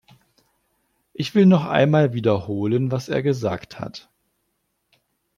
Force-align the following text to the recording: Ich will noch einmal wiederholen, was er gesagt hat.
Ich 1.13 1.35
will 1.35 1.45
noch 1.45 1.67
einmal 1.67 2.11
wiederholen, 2.11 2.89
was 2.91 3.07
er 3.07 3.21
gesagt 3.21 3.79
hat. 3.79 4.09